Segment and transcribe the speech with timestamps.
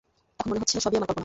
[0.39, 1.19] এখন মনে হচ্ছে, সবই আমার কল্পনা।